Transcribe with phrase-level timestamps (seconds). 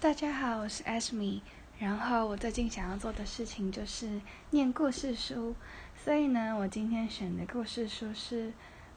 [0.00, 1.40] 大家好，我是 Ashmi。
[1.80, 5.56] 然后我最近想要做的事情就是念故事书，
[6.04, 8.52] 所以呢，我今天选的故事书是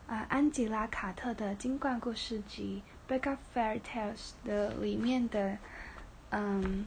[0.05, 5.57] 啊安吉拉·卡特的《金冠故事集》Break Up Fairy Tales） 的里面的，
[6.29, 6.85] 嗯，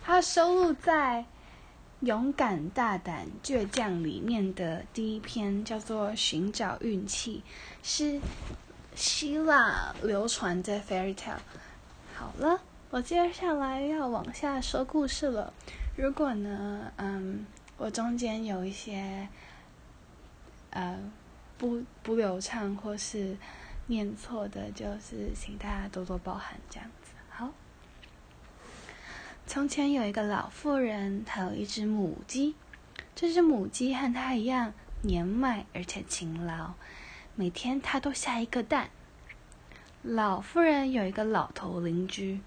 [0.00, 1.22] 它收录在
[2.06, 7.42] 《勇敢、大胆、倔强》里面的第一篇，叫做《寻找运气》，
[7.82, 8.20] 是
[8.94, 11.38] 希腊流传的 Fairy Tale。
[12.14, 12.60] 好了。
[12.92, 15.54] 我接下来要往下说故事了。
[15.96, 17.46] 如果呢，嗯，
[17.78, 19.26] 我中间有一些
[20.68, 20.98] 呃
[21.56, 23.34] 不不流畅或是
[23.86, 27.12] 念错的，就是请大家多多包涵，这样子。
[27.30, 27.48] 好。
[29.46, 32.54] 从前有一个老妇人，她有一只母鸡。
[33.14, 36.74] 这只母鸡和她一样年迈而且勤劳，
[37.36, 38.90] 每天它都下一个蛋。
[40.02, 42.42] 老妇人有一个老头邻居。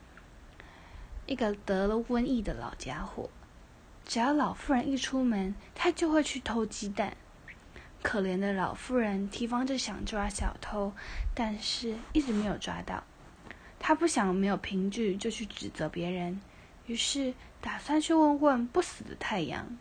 [1.28, 3.30] 一个得了瘟疫的老家伙，
[4.06, 7.18] 只要老妇人一出门，他就会去偷鸡蛋。
[8.04, 10.94] 可怜的老妇人提防着想抓小偷，
[11.34, 13.04] 但是一直没有抓到。
[13.80, 16.40] 他不想没有凭据就去指责别人，
[16.86, 19.78] 于是打算去问问不死的太阳。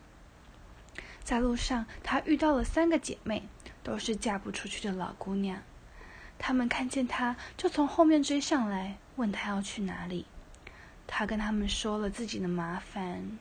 [1.23, 3.47] 在路上，他遇到了三个姐妹，
[3.83, 5.61] 都是嫁不出去的老姑娘。
[6.37, 10.25] 她们看见他，就从后面追上来，问他要去哪里。
[11.17, 13.37] 他跟他们说了自己的麻烦，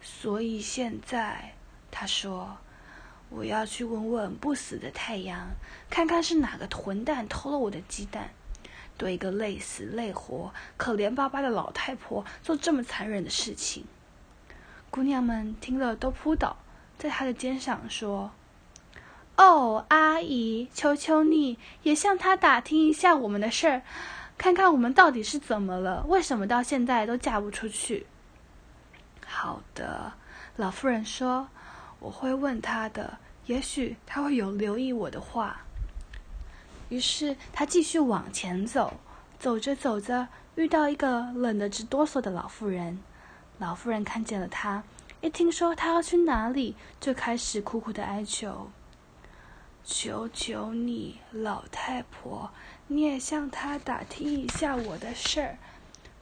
[0.00, 1.54] 所以现在
[1.90, 2.56] 他说
[3.30, 5.48] ：“我要去问问不死的太阳，
[5.90, 8.30] 看看是哪个混蛋偷了我的鸡蛋，
[8.96, 13.84] 对一个累死累活、可怜巴巴的老太婆做这么残忍的事情。”
[14.90, 16.58] 姑娘们听了都扑倒
[16.96, 18.30] 在他的肩上，说
[19.36, 23.82] ：“哦，阿姨，求求你也向他打听一下我们的事儿。”
[24.36, 26.04] 看看我们到底是怎么了？
[26.08, 28.06] 为什么到现在都嫁不出去？
[29.24, 30.12] 好的，
[30.56, 31.48] 老妇人说
[31.98, 35.62] ：“我会问他的，也许他会有留意我的话。”
[36.90, 38.94] 于是他继续往前走，
[39.38, 43.00] 走着走着，遇到一个冷得直哆嗦的老妇人。
[43.58, 44.82] 老妇人看见了他，
[45.22, 48.70] 一听说他要去哪里，就开始苦苦的哀求
[49.82, 52.50] ：“求求你，老太婆！”
[52.86, 55.58] 你也向他打听一下我的事儿，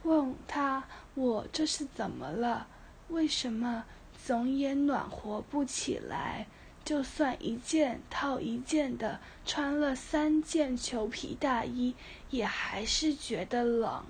[0.04, 0.84] 问他
[1.14, 2.68] 我这是怎么了？
[3.08, 3.84] 为什么
[4.24, 6.46] 总也暖和不起来？
[6.84, 11.94] 就算一件套一件的穿了三件裘皮大衣，
[12.30, 14.04] 也还是觉得冷。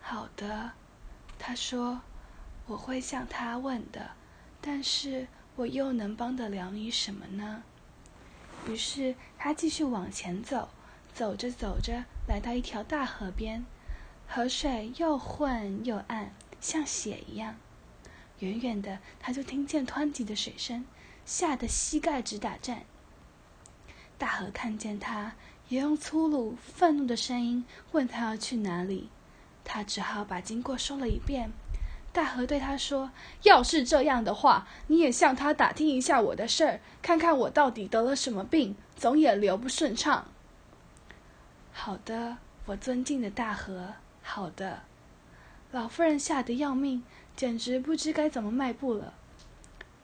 [0.00, 0.72] 好的，
[1.38, 2.00] 他说，
[2.66, 4.10] 我会向他问的，
[4.60, 7.62] 但是我又能帮得了你什么呢？
[8.68, 10.68] 于是他继续往前走。
[11.14, 13.64] 走着走着，来到一条大河边，
[14.26, 17.56] 河水又浑又暗，像血一样。
[18.38, 20.84] 远远的，他就听见湍急的水声，
[21.24, 22.84] 吓得膝盖直打颤。
[24.18, 25.34] 大河看见他，
[25.68, 29.10] 也用粗鲁、愤怒的声音问他要去哪里。
[29.64, 31.52] 他只好把经过说了一遍。
[32.12, 33.10] 大河对他说
[33.44, 40.26] ：“要是这样的话，你也向他打听一下我的事儿，看看我到底得了什么病，总也流不顺畅。”
[41.72, 43.94] 好的，我尊敬的大河。
[44.22, 44.82] 好的，
[45.72, 47.02] 老妇人吓得要命，
[47.34, 49.14] 简直不知该怎么迈步了。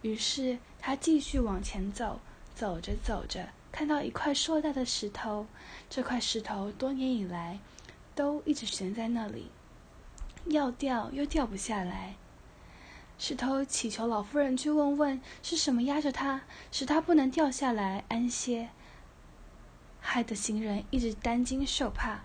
[0.02, 2.20] 于是她继续往前走，
[2.54, 5.46] 走着走着，看到一块硕大的石头。
[5.88, 7.60] 这块石头多年以来
[8.14, 9.50] 都一直悬在那里，
[10.46, 12.16] 要掉又掉不下来。
[13.18, 16.42] 石头祈求老妇人去问问是什么压着它，
[16.72, 18.70] 使它不能掉下来安歇。
[20.00, 22.20] 害得行人一直担惊受怕。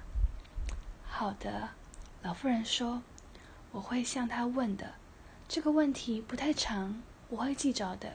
[1.06, 1.70] 好的，
[2.22, 3.04] 老妇人说
[3.72, 4.96] ：“我会向他问的。
[5.48, 8.14] 这个问题不太长，我会记着的。”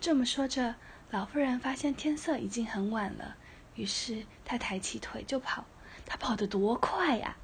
[0.00, 0.74] 这么说着，
[1.10, 3.36] 老妇人发现天色已经很晚了，
[3.76, 5.64] 于是她抬起腿就跑。
[6.04, 7.36] 她跑得多快呀！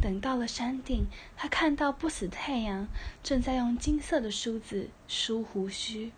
[0.00, 1.06] 等到了山顶，
[1.36, 2.86] 她看到不死太阳
[3.22, 6.12] 正在用金色的梳子梳胡须。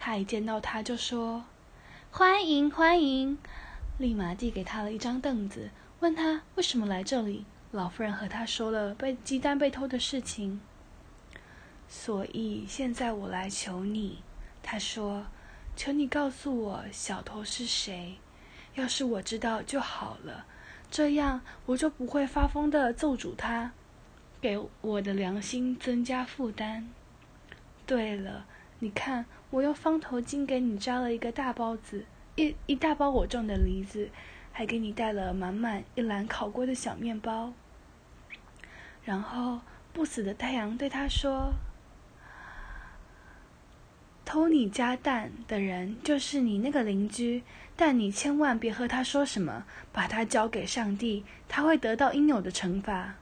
[0.00, 1.44] 她一见到他就说。
[2.16, 3.36] 欢迎欢迎！
[3.98, 7.44] 立马递给他了一张凳子，问他为什么来这里。
[7.72, 10.60] 老夫人和他说了被鸡蛋被偷的事情。
[11.88, 14.22] 所以现在我来求你，
[14.62, 15.26] 他说
[15.74, 18.14] ：“求你告诉我小偷是谁。
[18.76, 20.46] 要是我知道就好了，
[20.88, 23.72] 这样我就不会发疯的揍主他，
[24.40, 26.88] 给我的良心增加负担。
[27.84, 28.46] 对了。”
[28.84, 32.04] 你看，我用方头巾给你扎了一个大包子，
[32.36, 34.10] 一一大包我种的梨子，
[34.52, 37.54] 还给你带了满满一篮烤过的小面包。
[39.02, 39.62] 然后
[39.94, 41.54] 不死的太阳对他说
[44.26, 47.42] ：“偷你家蛋的人就是你那个邻居，
[47.74, 49.64] 但你千万别和他说什么，
[49.94, 53.14] 把他交给上帝，他会得到应有的惩罚。”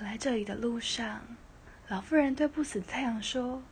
[0.00, 1.20] 来这里的路上，
[1.92, 3.62] 老妇人对不死太阳说：“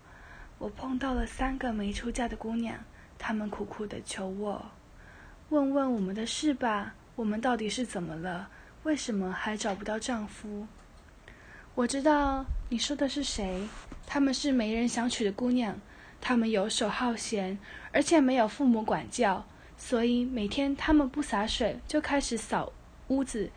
[0.61, 2.77] 我碰到了三个没出嫁的姑娘，
[3.19, 4.63] 她们苦苦的求我。”
[5.49, 8.51] 问问我们的事吧，我们到底是怎么了？
[8.83, 10.67] 为什么还找不到丈夫？
[11.75, 13.67] 我知道你说的是谁，
[14.07, 15.79] 她们是没人想娶的姑娘，
[16.21, 17.59] 她们游手好闲，
[17.91, 19.47] 而且没有父母管教，
[19.79, 22.71] 所以每天她们不洒水就开始扫
[23.09, 23.51] 屋子，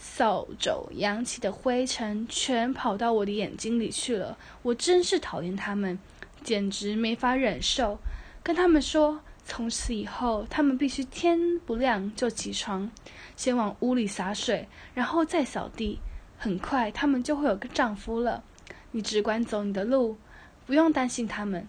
[0.00, 4.38] 扫帚扬起的灰尘全跑到我的眼睛里去了。
[4.62, 5.98] 我真是讨厌他们，
[6.42, 7.98] 简直没法忍受。
[8.42, 9.20] 跟他们说。
[9.42, 12.88] 从此以后，他们必须天不亮就起床，
[13.34, 15.98] 先往屋里洒水，然后再扫地。
[16.38, 18.44] 很快，他们就会有个丈夫了。
[18.92, 20.18] 你只管走你的路，
[20.66, 21.66] 不用担心他们。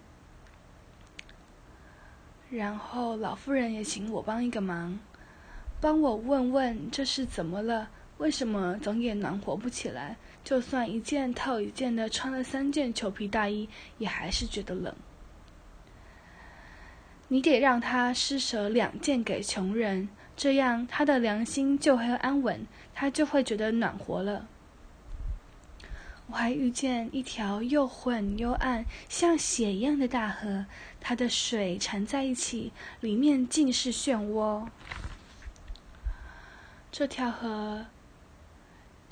[2.51, 4.99] 然后，老妇人也请我帮一个忙，
[5.79, 7.89] 帮我问问这是怎么了？
[8.21, 10.15] 为什么总也暖和不起来？
[10.43, 14.95] 就算一件套一件的穿了三件裘皮大衣，也还是觉得冷。
[17.29, 20.07] 你得让他施舍两件给穷人，
[20.37, 24.47] 这样他的良心就会安稳，他就会觉得暖和了。
[26.27, 30.67] 我还遇见一条又混又暗、像血一样的大河，
[30.99, 34.67] 它的水缠在一起，里面尽是漩涡。
[36.91, 37.87] 这条河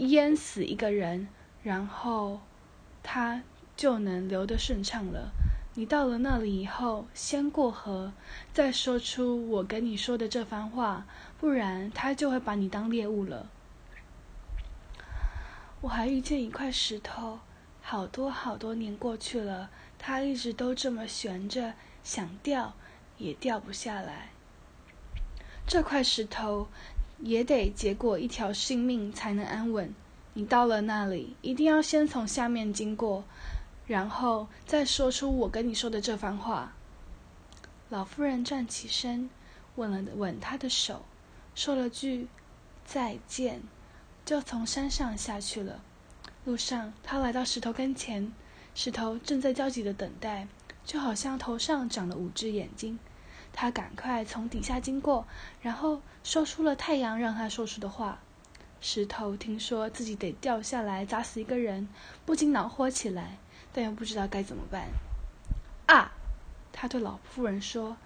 [0.07, 1.27] 淹死一个人，
[1.61, 2.39] 然后
[3.03, 3.43] 他
[3.75, 5.31] 就能流得顺畅了。
[5.75, 8.11] 你到了那里以后，先过河，
[8.51, 11.05] 再说出我跟你说的这番话，
[11.39, 13.49] 不然他就会把你当猎物了。
[15.81, 17.39] 我还遇见一块石头，
[17.81, 21.73] 好多好多年过去了，它一直都这么悬着，
[22.03, 22.73] 想掉
[23.17, 24.29] 也掉不下来。
[25.65, 26.67] 这块石头
[27.21, 29.93] 也得结果一条性命才能安稳。
[30.33, 33.23] 你到了那里，一定要先从下面经过。
[33.87, 36.73] 然后再说出我跟你说的这番话。
[37.89, 39.29] 老妇人站起身，
[39.75, 41.03] 吻了吻他的手，
[41.55, 42.27] 说了句
[42.85, 43.61] 再见，
[44.23, 45.81] 就从山上下去了。
[46.45, 48.31] 路上，他来到石头跟前，
[48.75, 50.47] 石头正在焦急的等待，
[50.85, 52.99] 就好像头上长了五只眼睛。
[53.53, 55.25] 他赶快从底下经过，
[55.61, 58.19] 然后说出了太阳让他说出的话。
[58.81, 61.89] 石头听说自己得掉下来砸死一个人，
[62.25, 63.37] 不禁恼火起来。
[63.71, 64.87] 但又不知道该怎么办。
[65.85, 66.11] 啊！
[66.71, 67.97] 他对老妇人说：“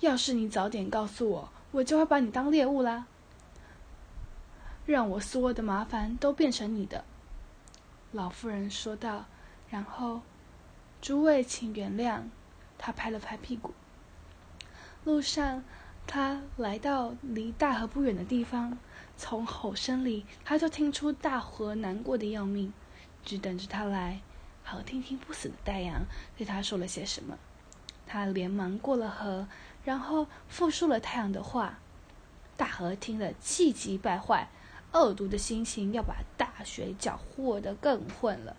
[0.00, 3.06] 要是你早点告诉我，我就会把你当猎物啦，
[4.86, 7.04] 让我所有的麻烦都变成你的。”
[8.10, 9.26] 老妇人说道。
[9.68, 10.22] 然后，
[11.00, 12.22] 诸位请原谅。
[12.78, 13.72] 他拍了拍屁股。
[15.04, 15.64] 路上，
[16.06, 18.78] 他来到离大河不远的地方，
[19.16, 22.72] 从吼声里，他就听出大河难过的要命，
[23.24, 24.20] 只等着他来。
[24.62, 26.04] 好听听不死的太阳
[26.36, 27.36] 对他说了些什么，
[28.06, 29.48] 他连忙过了河，
[29.84, 31.78] 然后复述了太阳的话。
[32.56, 34.48] 大河听了气急败坏，
[34.92, 38.56] 恶毒的心情要把大水搅和得更混了。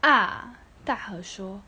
[0.00, 0.58] 啊！
[0.84, 1.62] 大河说：“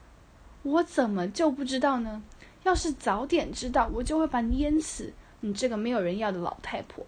[0.62, 2.23] 我怎么就不知道呢？
[2.65, 5.12] 要是早点知道，我就会把你淹死！
[5.41, 7.07] 你这个没有人要的老太婆！”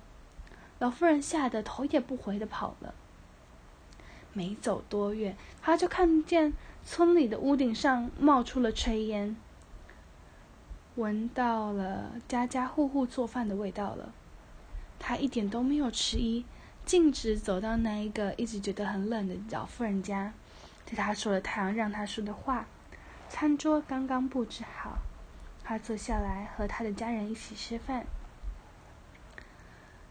[0.78, 2.94] 老妇人吓得头也不回的跑了。
[4.32, 6.54] 没走多远，他就看见
[6.84, 9.36] 村里的屋顶上冒出了炊烟，
[10.94, 14.12] 闻到了家家户户做饭的味道了。
[14.98, 16.44] 他一点都没有迟疑，
[16.86, 20.32] 径直走到那一个一直觉得很冷的老妇人家，
[20.86, 22.66] 对他说了太阳让他说的话。
[23.28, 24.98] 餐桌刚刚布置好，
[25.70, 28.04] 他坐下来和他的家人一起吃饭。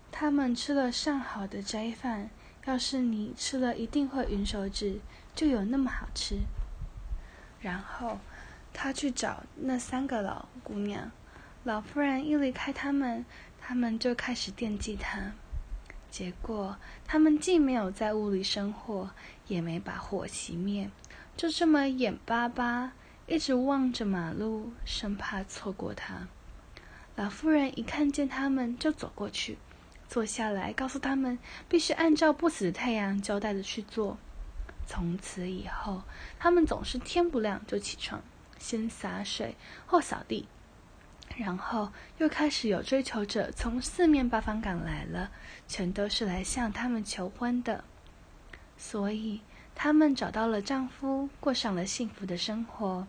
[0.09, 2.29] 他们吃了上好的斋饭。
[2.63, 5.01] 要是你吃了，一定会吮手指，
[5.35, 6.37] 就有那么好吃。
[7.59, 8.19] 然后，
[8.71, 11.11] 他去找那三个老姑娘，
[11.65, 13.25] 老妇人一离开他们，
[13.59, 15.33] 他们就开始惦记他。
[16.09, 19.09] 结果，他们既没有在屋里生火，
[19.47, 20.89] 也没把火熄灭，
[21.35, 22.93] 就这么眼巴巴
[23.29, 26.27] 一直望着马路，生怕错过他。
[27.15, 29.59] 老妇人一看见他们，就走过去。
[30.07, 34.17] 坐下来，告诉他们必须按照不死的太阳交代的去做。
[34.87, 36.01] 从此以后，
[36.39, 38.19] 他们总是天不亮就起床，
[38.57, 39.55] 先洒水
[39.85, 40.47] 后扫地。
[41.37, 45.29] 然后又开始有追求者从四面八方赶来了，
[45.67, 47.83] 全都是来向他们求婚的。
[48.75, 49.41] 所以，
[49.75, 53.07] 他们找到了丈夫，过上了幸福的生活。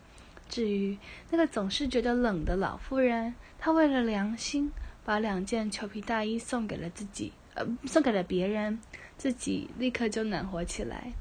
[0.51, 0.97] 至于
[1.29, 4.69] 那个总是觉得冷的老妇人，她为了良心，
[5.05, 8.77] 把两件裘皮大衣送给了自己，呃，送给了别人，
[9.17, 11.13] 自己立刻就暖和起来。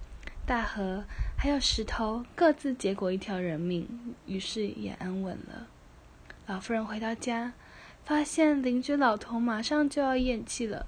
[0.44, 1.04] 大河
[1.38, 5.68] 还有石头各自结果一条人命，于是也安稳了。
[6.48, 7.52] 老妇人回到家，
[8.04, 10.86] 发现邻居老头马上就要咽气了。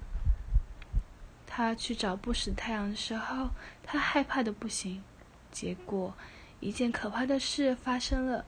[1.47, 3.51] 他去找不死太阳的时候，
[3.83, 5.01] 他害怕的不行。
[5.49, 6.13] 结果，
[6.63, 8.45] 一件可怕的事发生了。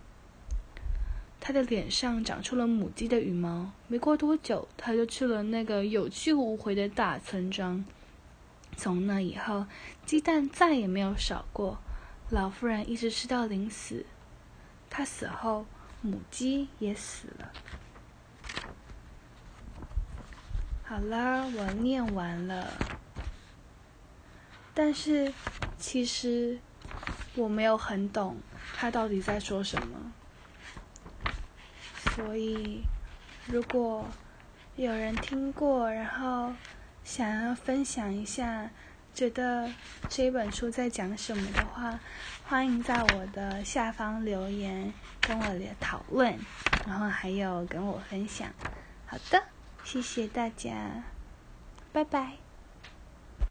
[1.39, 3.71] 他的脸上长出了母鸡的羽毛。
[3.87, 7.85] 没过多久，他就去了那个有去无回的大村庄。
[8.75, 9.67] 从那以后，
[10.05, 11.77] 鸡蛋再也没有少过。
[12.29, 14.05] 老妇人一直吃到临死。
[14.89, 15.65] 她死后。
[16.01, 17.51] 母鸡也死了。
[20.83, 22.71] 好了，我念完了。
[24.75, 25.33] 但是，
[25.79, 26.59] 其实
[27.35, 28.37] 我没有很懂
[28.75, 30.13] 他到底在说什么。
[32.15, 32.81] 所以，
[33.47, 34.05] 如果
[34.75, 36.53] 有人听过，然后
[37.03, 38.69] 想要分享一下。
[39.13, 39.71] 觉得
[40.09, 41.97] 这本书在讲什么的话，
[42.45, 45.45] 欢迎在我的下方留言跟我
[45.79, 46.37] 讨论，
[46.85, 48.49] 然后还有跟我分享。
[49.05, 49.41] 好的，
[49.85, 51.05] 谢谢大家，
[51.93, 52.44] 拜拜。